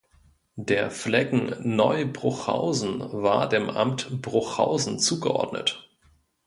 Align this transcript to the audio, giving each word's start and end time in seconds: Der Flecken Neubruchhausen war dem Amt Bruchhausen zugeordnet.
Der 0.55 0.89
Flecken 0.89 1.53
Neubruchhausen 1.59 3.01
war 3.21 3.47
dem 3.47 3.69
Amt 3.69 4.19
Bruchhausen 4.23 4.97
zugeordnet. 4.97 5.91